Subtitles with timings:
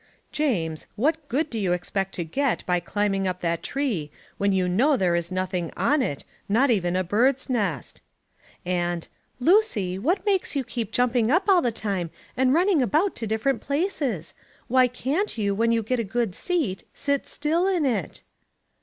[0.31, 4.67] "James, what good do you expect to get by climbing up that tree, when you
[4.67, 8.01] know there is nothing on it, not even a bird's nest?"
[8.65, 9.07] and,
[9.39, 13.61] "Lucy, what makes you keep jumping up all the time and running about to different
[13.61, 14.33] places?
[14.67, 18.23] Why can't you, when you get a good seat, sit still in it?"